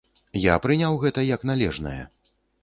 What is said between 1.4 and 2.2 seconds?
належнае.